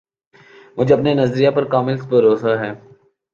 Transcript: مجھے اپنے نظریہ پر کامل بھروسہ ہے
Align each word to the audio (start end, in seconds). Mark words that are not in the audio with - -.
مجھے 0.77 0.93
اپنے 0.95 1.13
نظریہ 1.13 1.49
پر 1.55 1.63
کامل 1.71 1.95
بھروسہ 2.09 2.53
ہے 2.61 2.71